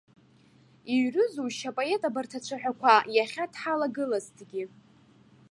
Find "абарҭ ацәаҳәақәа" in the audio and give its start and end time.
2.09-2.93